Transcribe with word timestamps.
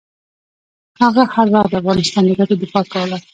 هغه 1.01 1.23
هر 1.35 1.47
وخت 1.53 1.69
د 1.71 1.75
افغانستان 1.81 2.23
د 2.25 2.29
ګټو 2.39 2.55
دفاع 2.63 2.83
کوله. 2.93 3.17